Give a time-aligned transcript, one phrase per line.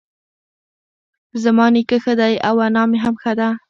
[1.43, 3.49] زما نيکه ښه دی اؤ انا مي هم ښۀ دۀ